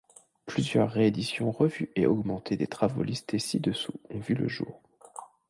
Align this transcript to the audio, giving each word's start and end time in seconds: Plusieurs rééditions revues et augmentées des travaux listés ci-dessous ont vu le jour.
Plusieurs 0.47 0.89
rééditions 0.89 1.51
revues 1.51 1.91
et 1.95 2.07
augmentées 2.07 2.57
des 2.57 2.65
travaux 2.65 3.03
listés 3.03 3.37
ci-dessous 3.37 3.93
ont 4.09 4.17
vu 4.19 4.33
le 4.33 4.47
jour. 4.47 4.81